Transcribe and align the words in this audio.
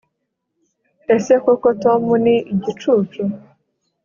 ese 1.15 1.33
koko 1.43 1.69
tom 1.83 2.01
ni 2.23 2.35
igicucu 2.53 3.21